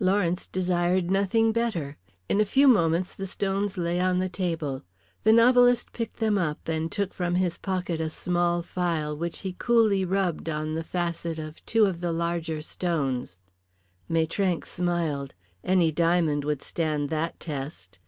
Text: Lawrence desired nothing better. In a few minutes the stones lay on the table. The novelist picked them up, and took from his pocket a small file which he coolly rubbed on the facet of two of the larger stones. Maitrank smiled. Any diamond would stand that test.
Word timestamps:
Lawrence 0.00 0.48
desired 0.48 1.08
nothing 1.08 1.52
better. 1.52 1.96
In 2.28 2.40
a 2.40 2.44
few 2.44 2.66
minutes 2.66 3.14
the 3.14 3.28
stones 3.28 3.78
lay 3.78 4.00
on 4.00 4.18
the 4.18 4.28
table. 4.28 4.82
The 5.22 5.32
novelist 5.32 5.92
picked 5.92 6.16
them 6.16 6.36
up, 6.36 6.66
and 6.68 6.90
took 6.90 7.14
from 7.14 7.36
his 7.36 7.58
pocket 7.58 8.00
a 8.00 8.10
small 8.10 8.60
file 8.60 9.16
which 9.16 9.38
he 9.46 9.52
coolly 9.52 10.04
rubbed 10.04 10.48
on 10.48 10.74
the 10.74 10.82
facet 10.82 11.38
of 11.38 11.64
two 11.64 11.86
of 11.86 12.00
the 12.00 12.10
larger 12.10 12.60
stones. 12.60 13.38
Maitrank 14.08 14.66
smiled. 14.66 15.32
Any 15.62 15.92
diamond 15.92 16.44
would 16.44 16.60
stand 16.60 17.08
that 17.10 17.38
test. 17.38 18.00